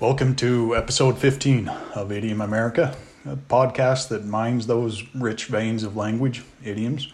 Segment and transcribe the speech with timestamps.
[0.00, 5.94] Welcome to episode 15 of Idiom America, a podcast that mines those rich veins of
[5.94, 7.12] language, idioms,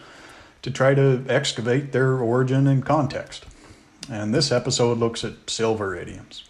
[0.61, 3.45] to try to excavate their origin and context.
[4.09, 6.45] And this episode looks at silver idioms.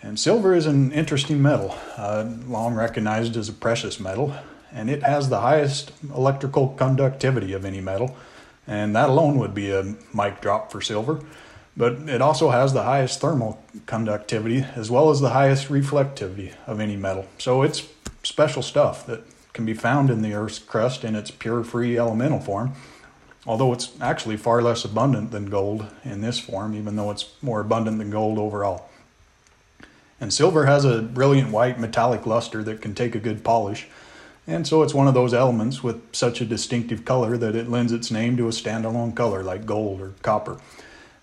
[0.00, 4.32] And silver is an interesting metal, uh, long recognized as a precious metal,
[4.72, 8.16] and it has the highest electrical conductivity of any metal,
[8.68, 11.20] and that alone would be a mic drop for silver.
[11.76, 16.78] But it also has the highest thermal conductivity as well as the highest reflectivity of
[16.78, 17.26] any metal.
[17.38, 17.88] So it's
[18.22, 22.40] special stuff that can be found in the Earth's crust in its pure free elemental
[22.40, 22.74] form,
[23.46, 27.60] although it's actually far less abundant than gold in this form, even though it's more
[27.60, 28.88] abundant than gold overall.
[30.20, 33.88] And silver has a brilliant white metallic luster that can take a good polish,
[34.46, 37.92] and so it's one of those elements with such a distinctive color that it lends
[37.92, 40.58] its name to a standalone color like gold or copper.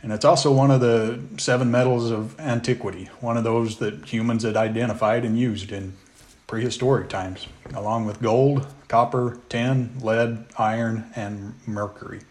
[0.04, 4.44] And it's also one of the seven metals of antiquity, one of those that humans
[4.44, 5.94] had identified and used in
[6.48, 12.22] prehistoric times, along with gold, copper, tin, lead, iron, and mercury.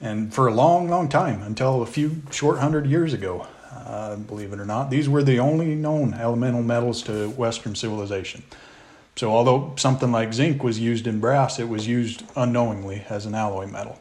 [0.00, 4.52] And for a long, long time, until a few short hundred years ago, uh, believe
[4.52, 8.42] it or not, these were the only known elemental metals to Western civilization.
[9.16, 13.34] So, although something like zinc was used in brass, it was used unknowingly as an
[13.34, 14.00] alloy metal.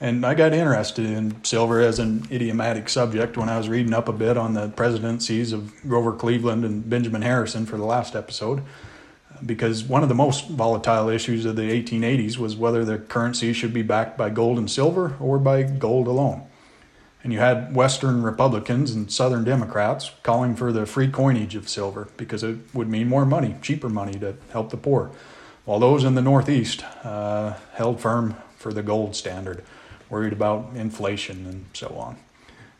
[0.00, 4.08] And I got interested in silver as an idiomatic subject when I was reading up
[4.08, 8.62] a bit on the presidencies of Grover Cleveland and Benjamin Harrison for the last episode.
[9.44, 13.72] Because one of the most volatile issues of the 1880s was whether the currency should
[13.72, 16.46] be backed by gold and silver or by gold alone.
[17.22, 22.08] And you had Western Republicans and Southern Democrats calling for the free coinage of silver
[22.16, 25.10] because it would mean more money, cheaper money to help the poor,
[25.64, 29.64] while those in the Northeast uh, held firm for the gold standard
[30.14, 32.16] worried about inflation and so on.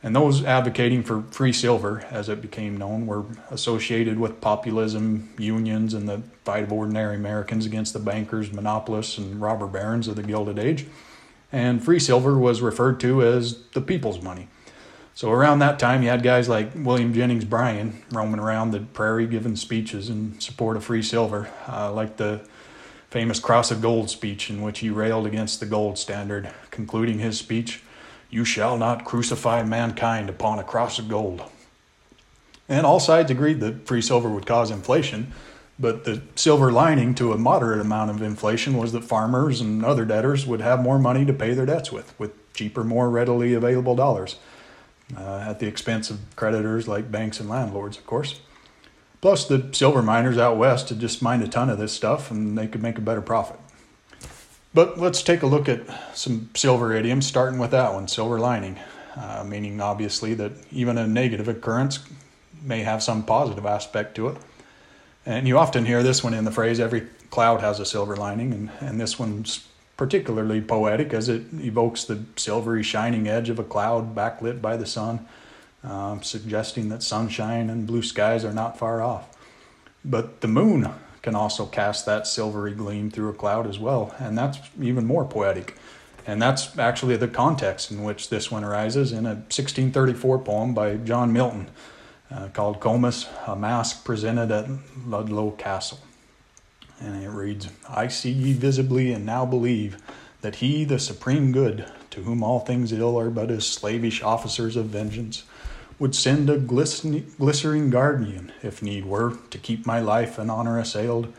[0.04, 5.94] And those advocating for free silver, as it became known, were associated with populism, unions,
[5.94, 10.22] and the fight of ordinary Americans against the bankers, monopolists, and robber barons of the
[10.22, 10.86] Gilded Age.
[11.50, 14.46] And free silver was referred to as the people's money.
[15.14, 19.26] So around that time, you had guys like William Jennings Bryan roaming around the prairie
[19.26, 22.46] giving speeches in support of free silver, uh, like the
[23.14, 27.38] famous Cross of Gold speech in which he railed against the gold standard, concluding his
[27.38, 27.80] speech,
[28.28, 31.44] You shall not crucify mankind upon a cross of gold.
[32.68, 35.32] And all sides agreed that free silver would cause inflation,
[35.78, 40.04] but the silver lining to a moderate amount of inflation was that farmers and other
[40.04, 43.94] debtors would have more money to pay their debts with, with cheaper, more readily available
[43.94, 44.40] dollars,
[45.16, 48.40] uh, at the expense of creditors like banks and landlords, of course.
[49.24, 52.58] Plus, the silver miners out west had just mined a ton of this stuff and
[52.58, 53.58] they could make a better profit.
[54.74, 55.80] But let's take a look at
[56.14, 58.78] some silver idioms, starting with that one silver lining,
[59.16, 62.00] uh, meaning obviously that even a negative occurrence
[62.62, 64.36] may have some positive aspect to it.
[65.24, 68.52] And you often hear this one in the phrase, every cloud has a silver lining,
[68.52, 73.64] and, and this one's particularly poetic as it evokes the silvery shining edge of a
[73.64, 75.26] cloud backlit by the sun
[75.84, 79.36] um, suggesting that sunshine and blue skies are not far off.
[80.04, 80.90] But the moon
[81.22, 85.24] can also cast that silvery gleam through a cloud as well, and that's even more
[85.24, 85.76] poetic.
[86.26, 90.96] And that's actually the context in which this one arises in a 1634 poem by
[90.96, 91.68] John Milton
[92.30, 94.68] uh, called Comus, a Masque presented at
[95.06, 96.00] Ludlow Castle.
[97.00, 99.98] And it reads I see ye visibly and now believe
[100.40, 104.76] that he, the supreme good, to whom all things ill are but as slavish officers
[104.76, 105.44] of vengeance,
[105.98, 111.32] would send a glistering guardian, if need were, to keep my life and honor assailed.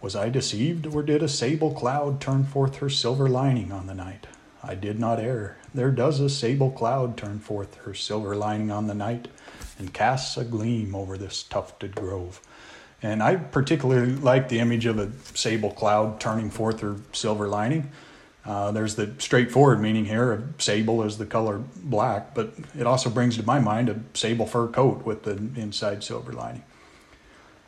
[0.00, 3.94] Was I deceived, or did a sable cloud turn forth her silver lining on the
[3.94, 4.26] night?
[4.62, 5.56] I did not err.
[5.72, 9.28] There does a sable cloud turn forth her silver lining on the night,
[9.78, 12.40] and casts a gleam over this tufted grove.
[13.02, 17.90] And I particularly like the image of a sable cloud turning forth her silver lining
[18.46, 23.08] uh, there's the straightforward meaning here of sable is the color black, but it also
[23.08, 26.62] brings to my mind a sable fur coat with the inside silver lining.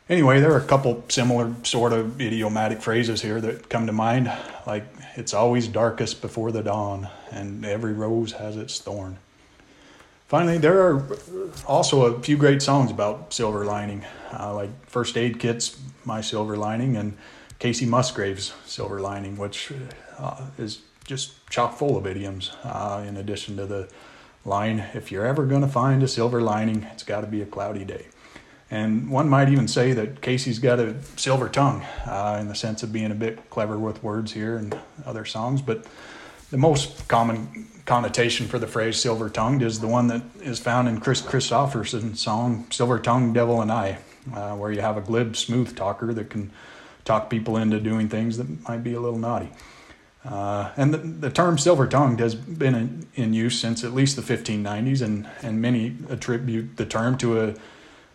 [0.09, 4.31] Anyway, there are a couple similar sort of idiomatic phrases here that come to mind,
[4.65, 4.85] like
[5.15, 9.17] it's always darkest before the dawn, and every rose has its thorn.
[10.27, 11.05] Finally, there are
[11.65, 14.05] also a few great songs about silver lining,
[14.37, 17.17] uh, like First Aid Kit's My Silver Lining and
[17.59, 19.71] Kacey Musgraves' Silver Lining, which
[20.17, 22.51] uh, is just chock full of idioms.
[22.63, 23.89] Uh, in addition to the
[24.45, 27.45] line, if you're ever going to find a silver lining, it's got to be a
[27.45, 28.07] cloudy day.
[28.69, 32.83] And one might even say that Kacey's got a silver tongue uh, in the sense
[32.83, 35.61] of being a bit clever with words here and other songs.
[35.61, 35.85] But
[36.49, 40.87] The most common connotation for the phrase silver tongued is the one that is found
[40.87, 43.97] in Kris Kristofferson's song Silver Tongued Devil and I,
[44.33, 46.51] uh, where you have a glib, smooth talker that can
[47.07, 49.49] talk people into doing things that might be a little naughty.
[50.25, 54.17] Uh, and the, the, term silver tongued has been in, in, use since at least
[54.17, 57.55] the 1590s, and, and many attribute the term to a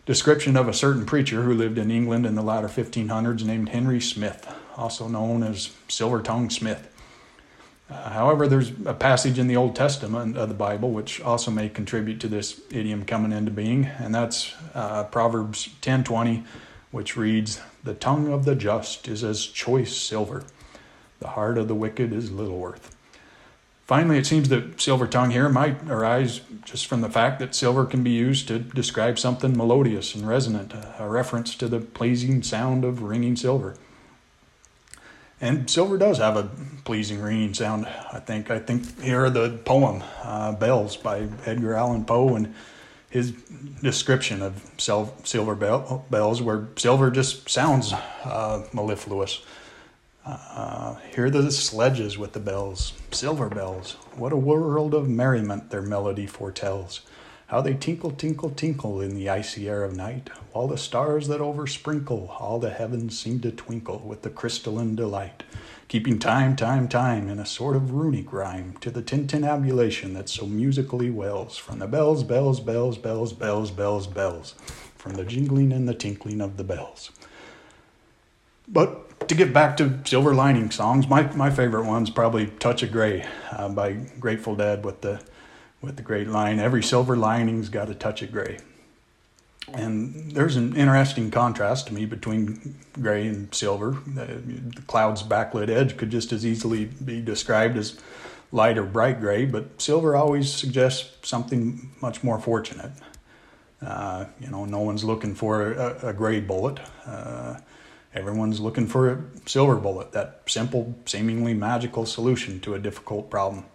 [0.05, 3.99] description of a certain preacher who lived in England in the latter 1500s named Henry
[3.99, 4.47] Smith,
[4.77, 6.87] also known as Silver Tongue Smith.
[7.89, 11.67] Uh, however, there's a passage in the Old Testament of the Bible which also may
[11.67, 16.43] contribute to this idiom coming into being, and that's uh, Proverbs 10:20,
[16.93, 20.45] which reads, "The tongue of the just is as choice silver."
[21.19, 22.95] The heart of the wicked is little worth.
[23.85, 27.85] Finally, it seems that silver tongue here might arise just from the fact that silver
[27.85, 32.85] can be used to describe something melodious and resonant, a reference to the pleasing sound
[32.85, 33.75] of ringing silver.
[35.41, 36.49] And silver does have a
[36.85, 38.49] pleasing ringing sound, I think.
[38.49, 42.53] I think here the poem, uh, Bells by Edgar Allan Poe, and
[43.13, 43.31] his
[43.83, 49.43] description of silver bells, where silver just sounds uh, mellifluous.
[50.25, 53.97] Uh, hear the sledges with the bells, silver bells.
[54.15, 57.01] What a world of merriment their melody foretells.
[57.45, 61.39] How they tinkle, tinkle, tinkle in the icy air of night, while the stars that
[61.39, 65.43] oversprinkle all the heavens seem to twinkle with the crystalline delight,
[65.93, 70.47] keeping time, time, time in a sort of runic rhyme to the tintinnabulation that so
[70.47, 74.55] musically wells from the bells, bells, bells, bells, bells, bells, bells,
[74.95, 77.11] from the jingling and the tinkling of the bells.
[78.67, 82.91] But to get back to silver lining songs, my, my favorite one's probably "Touch of
[82.91, 85.21] Gray" uh, by Grateful Dead with the
[85.79, 88.57] with the great line, "Every silver lining's got a touch of gray."
[89.71, 93.97] And there's an interesting contrast to me between gray and silver.
[94.05, 97.97] The, cloud's backlit edge could just as easily be described as
[98.51, 102.91] light or bright gray, but silver always suggests something much more fortunate.
[103.81, 106.79] Uh, you know, no one's looking for a, a gray bullet.
[107.05, 107.57] Uh,
[108.15, 113.65] Everyone's looking for a silver bullet, that simple, seemingly magical solution to a difficult problem.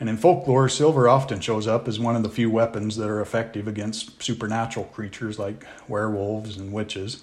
[0.00, 3.20] And in folklore, silver often shows up as one of the few weapons that are
[3.20, 7.22] effective against supernatural creatures like werewolves and witches.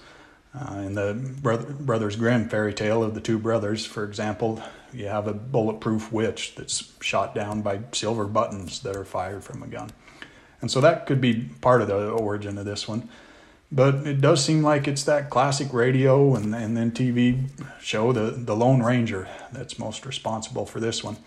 [0.54, 4.62] Uh, in the Brother, Brothers Grimm fairy tale of the two brothers, for example,
[4.94, 9.64] you have a bulletproof witch that's shot down by silver buttons that are fired from
[9.64, 9.92] a gun.
[10.62, 13.10] And so that could be part of the origin of this one.
[13.72, 17.50] But it does seem like it's that classic radio and, and then TV
[17.82, 21.18] show, the, the Lone Ranger, that's most responsible for this one.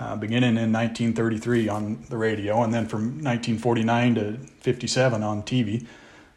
[0.00, 5.86] Uh, beginning in 1933 on the radio, and then from 1949 to 57 on TV.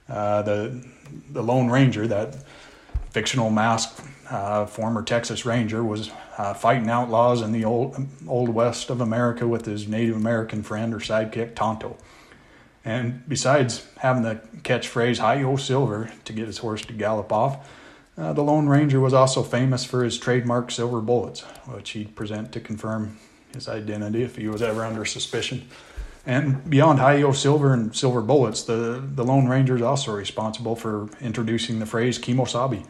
[0.10, 0.84] Uh, the
[1.32, 2.36] the Lone Ranger, that
[3.12, 7.96] fictional masked uh, former Texas Ranger, was uh, fighting outlaws in the old
[8.28, 11.98] old west of America with his Native American friend or sidekick Tonto.
[12.84, 17.70] And besides having the catchphrase "Hi Yo Silver" to get his horse to gallop off,
[18.18, 22.52] uh, the Lone Ranger was also famous for his trademark silver bullets, which he'd present
[22.54, 23.18] to confirm
[23.54, 25.68] his identity if he was ever under suspicion.
[26.26, 30.76] And beyond Hi Yo Silver and silver bullets, the, the Lone Ranger is also responsible
[30.76, 32.86] for introducing the phrase "Kemosabe"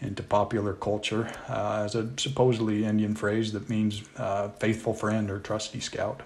[0.00, 5.38] into popular culture uh, as a supposedly Indian phrase that means uh, faithful friend or
[5.38, 6.22] trusty scout,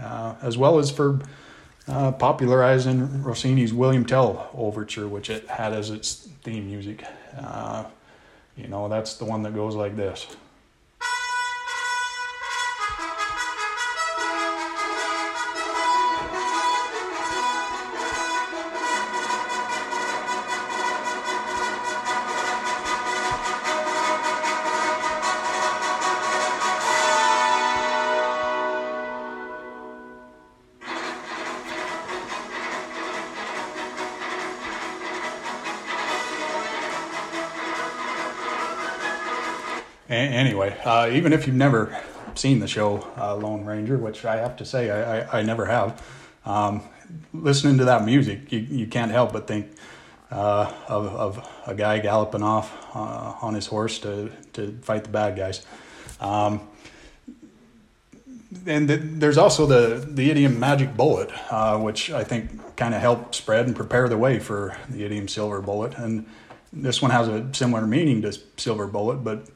[0.00, 1.20] uh, as well as for
[1.86, 7.04] uh, popularizing Rossini's William Tell overture, which it had as its theme music.
[7.38, 7.84] Uh,
[8.56, 10.26] you know, that's the one that goes like this.
[40.12, 41.98] Anyway, uh, even if you've never
[42.34, 45.66] seen the show uh, Lone Ranger, which I have to say I, I, I never
[45.66, 46.02] have,
[46.44, 46.82] um,
[47.32, 49.66] listening to that music, you, you can't help but think
[50.30, 55.10] uh, of, of a guy galloping off uh, on his horse to, to fight the
[55.10, 55.64] bad guys.
[56.20, 56.60] Um,
[58.66, 63.00] and the, there's also the, the idiom magic bullet, uh, which I think kind of
[63.00, 65.94] helped spread and prepare the way for the idiom silver bullet.
[65.96, 66.26] And
[66.72, 69.48] this one has a similar meaning to silver bullet, but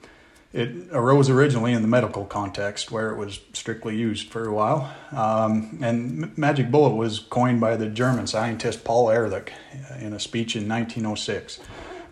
[0.56, 4.90] it arose originally in the medical context where it was strictly used for a while.
[5.12, 9.52] Um, and magic bullet was coined by the German scientist Paul Ehrlich
[10.00, 11.60] in a speech in 1906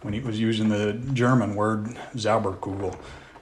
[0.02, 2.94] when he was using the German word Zauberkugel,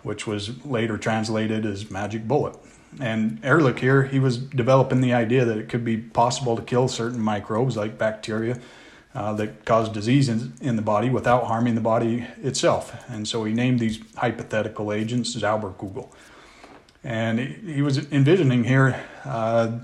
[0.04, 2.56] which was later translated as magic bullet.
[3.00, 6.86] And Ehrlich here, he was developing the idea that it could be possible to kill
[6.86, 8.60] certain microbes like bacteria
[9.14, 12.94] uh, that cause disease in, in, the body without harming the body itself.
[13.10, 16.08] And so he named these hypothetical agents Zauberkugel.
[17.04, 19.80] And he, he was envisioning here uh,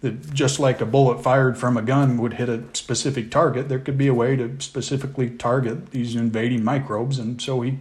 [0.00, 3.78] that just like a bullet fired from a gun would hit a specific target, there
[3.78, 7.18] could be a way to specifically target these invading microbes.
[7.18, 7.78] And so he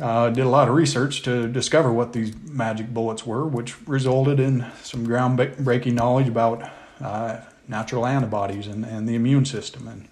[0.00, 4.40] uh, did a lot of research to discover what these magic bullets were, which resulted
[4.40, 6.68] in some groundbreaking knowledge about
[7.00, 9.86] uh, natural antibodies and, and the immune system.
[9.88, 10.08] And,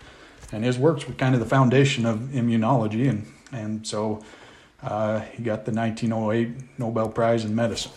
[0.53, 3.09] and his works were kind of the foundation of immunology.
[3.09, 4.23] And, and so
[4.83, 7.93] uh, he got the 1908 Nobel Prize in Medicine.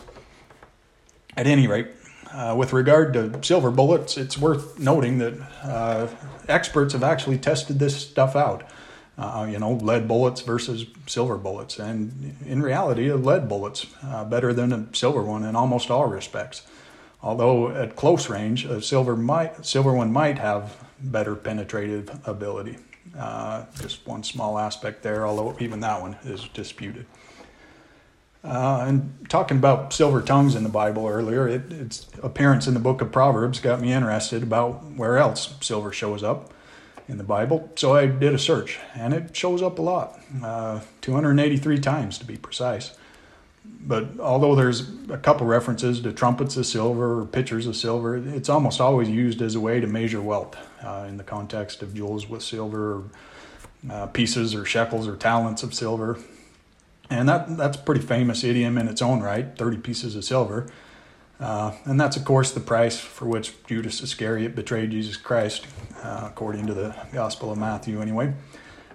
[1.38, 1.88] At any rate,
[2.34, 6.08] uh, with regard to silver bullets, it's worth noting that uh,
[6.48, 8.64] experts have actually tested this stuff out
[9.20, 11.78] uh, you know, lead bullets versus silver bullets.
[11.78, 16.06] And in reality, a lead bullet's uh, better than a silver one in almost all
[16.06, 16.62] respects.
[17.22, 22.78] Although at close range, a silver might silver one might have better penetrative ability.
[23.18, 27.06] Uh, just one small aspect there, although even that one is disputed.
[28.44, 32.80] Uh, and talking about silver tongues in the Bible earlier, it, its appearance in the
[32.80, 36.54] book of Proverbs got me interested about where else silver shows up
[37.10, 37.70] in the Bible.
[37.76, 42.26] So I did a search, and it shows up a lot, uh, 283 times to
[42.26, 42.98] be precise.
[43.66, 48.50] But although there's a couple references to trumpets of silver or pitchers of silver, it's
[48.50, 52.28] almost always used as a way to measure wealth uh, in the context of jewels
[52.30, 53.04] with silver, or,
[53.90, 56.20] uh, pieces or shekels or talents of silver.
[57.10, 60.68] And that, that's a pretty famous idiom in its own right 30 pieces of silver.
[61.40, 65.66] Uh, and that's, of course, the price for which Judas Iscariot betrayed Jesus Christ,
[66.04, 68.34] uh, according to the Gospel of Matthew, anyway.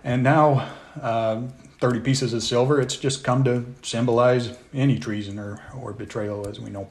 [0.05, 1.43] And now, uh,
[1.85, 6.59] 30 pieces of silver, it's just come to symbolize any treason or, or betrayal, as
[6.59, 6.89] we know.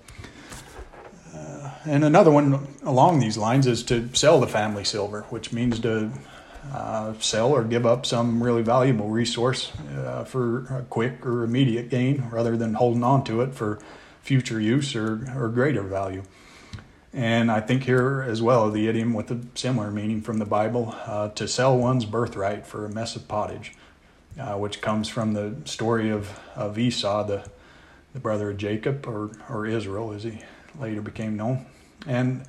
[1.33, 5.79] Uh, and another one along these lines is to sell the family silver, which means
[5.79, 6.11] to
[6.71, 11.89] uh, sell or give up some really valuable resource uh, for a quick or immediate
[11.89, 13.79] gain rather than holding on to it for
[14.21, 16.21] future use or, or greater value.
[17.11, 20.93] And I think here as well the idiom with a similar meaning from the Bible
[21.07, 23.73] uh, to sell one's birthright for a mess of pottage,
[24.39, 27.47] uh, which comes from the story of, of Esau, the,
[28.13, 30.39] the brother of Jacob, or, or Israel as he
[30.79, 31.65] later became known.
[32.07, 32.43] And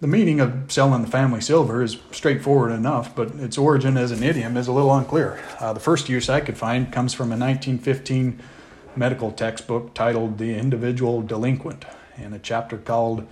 [0.00, 4.22] the meaning of selling the family silver is straightforward enough, but its origin as an
[4.22, 5.42] idiom is a little unclear.
[5.60, 8.40] Uh, the first use I could find comes from a 1915
[8.96, 11.84] medical textbook titled The Individual Delinquent
[12.16, 13.26] in a chapter called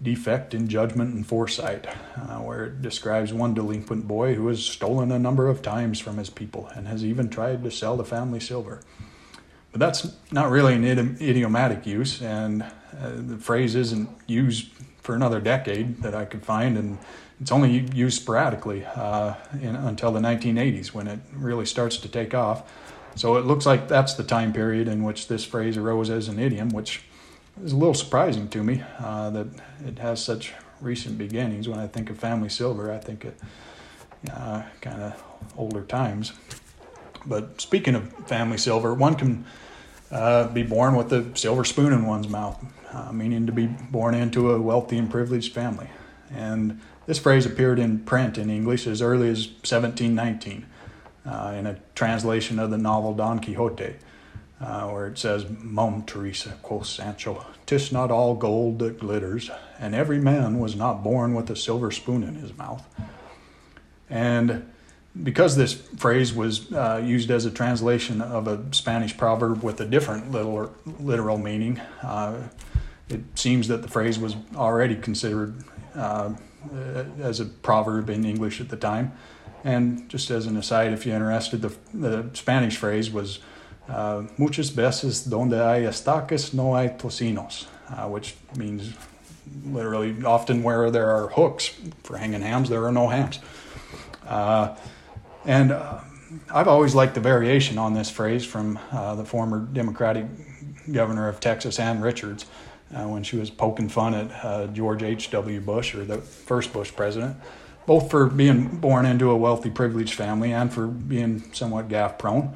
[0.00, 1.86] Defect in Judgment and Foresight,
[2.16, 6.18] uh, where it describes one delinquent boy who has stolen a number of times from
[6.18, 8.80] his people and has even tried to sell the family silver.
[9.72, 14.68] But that's not really an idiomatic use, and uh, the phrase isn't used
[15.02, 16.98] for another decade that I could find, and
[17.40, 22.34] it's only used sporadically uh, in, until the 1980s when it really starts to take
[22.34, 22.70] off.
[23.14, 26.38] So it looks like that's the time period in which this phrase arose as an
[26.38, 27.02] idiom, which
[27.64, 29.46] is a little surprising to me uh, that
[29.86, 31.68] it has such recent beginnings.
[31.68, 33.34] When I think of family silver, I think of
[34.32, 35.22] uh, kind of
[35.56, 36.32] older times.
[37.26, 39.44] But speaking of family silver, one can
[40.10, 44.14] uh, be born with a silver spoon in one's mouth, uh, meaning to be born
[44.14, 45.88] into a wealthy and privileged family.
[46.30, 50.66] And this phrase appeared in print in English as early as 1719
[51.26, 53.96] uh, in a translation of the novel Don Quixote,
[54.60, 59.94] uh, where it says, Mum Teresa, quoth Sancho, tis not all gold that glitters, and
[59.94, 62.84] every man was not born with a silver spoon in his mouth.
[64.10, 64.70] And
[65.22, 69.84] because this phrase was uh, used as a translation of a Spanish proverb with a
[69.84, 72.48] different little, literal meaning, uh,
[73.08, 75.54] it seems that the phrase was already considered
[75.94, 76.32] uh,
[77.20, 79.12] as a proverb in English at the time.
[79.64, 83.40] And just as an aside, if you're interested, the, the Spanish phrase was
[83.88, 88.92] uh, muchas veces donde hay estacas no hay tocinos, uh, which means
[89.66, 93.40] literally often where there are hooks for hanging hams, there are no hams.
[94.26, 94.76] Uh,
[95.46, 96.00] and uh,
[96.52, 100.26] I've always liked the variation on this phrase from uh, the former Democratic
[100.92, 102.44] governor of Texas, Ann Richards,
[102.94, 105.60] uh, when she was poking fun at George H.W.
[105.60, 107.36] Bush, or the first Bush president
[107.88, 112.54] both for being born into a wealthy, privileged family and for being somewhat gaffe prone.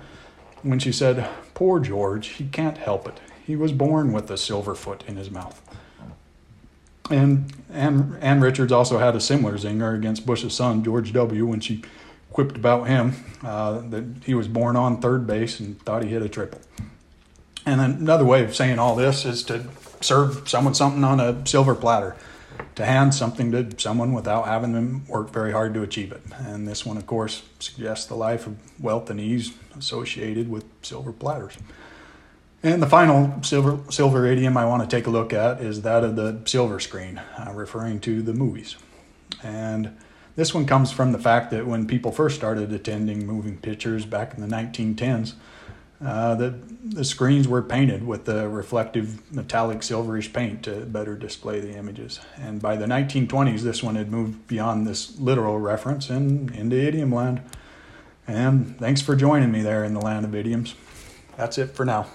[0.62, 3.20] When she said, Poor George, he can't help it.
[3.44, 5.60] He was born with a silver foot in his mouth.
[7.10, 11.60] And Ann, Ann Richards also had a similar zinger against Bush's son, George W., when
[11.60, 11.82] she
[12.32, 13.12] quipped about him
[13.44, 16.60] uh, that he was born on third base and thought he hit a triple.
[17.66, 19.66] And another way of saying all this is to
[20.00, 22.16] serve someone something on a silver platter,
[22.74, 26.22] to hand something to someone without having them work very hard to achieve it.
[26.38, 31.12] And this one, of course, suggests the life of wealth and ease associated with silver
[31.12, 31.56] platters.
[32.62, 36.04] And the final silver, silver idiom I want to take a look at is that
[36.04, 38.76] of the silver screen, uh, referring to the movies.
[39.42, 39.96] And
[40.36, 44.34] this one comes from the fact that when people first started attending moving pictures back
[44.34, 45.34] in the 1910s,
[46.04, 51.60] uh, the, the screens were painted with the reflective metallic silverish paint to better display
[51.60, 52.20] the images.
[52.36, 57.14] And by the 1920s, this one had moved beyond this literal reference and into idiom
[57.14, 57.42] land.
[58.26, 60.74] And thanks for joining me there in the land of idioms.
[61.36, 62.06] That's it for now.